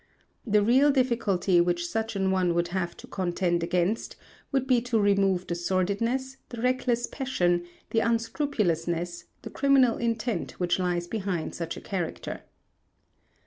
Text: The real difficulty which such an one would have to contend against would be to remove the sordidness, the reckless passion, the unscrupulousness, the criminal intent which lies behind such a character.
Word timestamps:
The 0.47 0.63
real 0.63 0.89
difficulty 0.89 1.61
which 1.61 1.85
such 1.87 2.15
an 2.15 2.31
one 2.31 2.55
would 2.55 2.69
have 2.69 2.97
to 2.97 3.05
contend 3.05 3.61
against 3.61 4.15
would 4.51 4.65
be 4.65 4.81
to 4.81 4.99
remove 4.99 5.45
the 5.45 5.53
sordidness, 5.53 6.37
the 6.49 6.59
reckless 6.59 7.05
passion, 7.05 7.67
the 7.91 7.99
unscrupulousness, 7.99 9.25
the 9.43 9.51
criminal 9.51 9.97
intent 9.97 10.53
which 10.53 10.79
lies 10.79 11.05
behind 11.05 11.53
such 11.53 11.77
a 11.77 11.81
character. 11.81 12.41